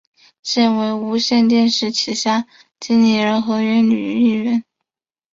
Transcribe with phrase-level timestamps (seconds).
[0.41, 2.47] 现为无线电视旗下
[2.79, 4.63] 经理人合约女艺员。